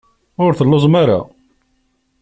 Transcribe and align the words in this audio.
Ur 0.43 0.51
telluẓem 0.59 0.95
ara? 1.01 1.19